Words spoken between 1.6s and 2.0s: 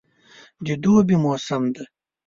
دی.